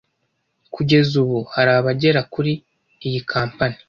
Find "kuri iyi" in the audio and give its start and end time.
2.33-3.19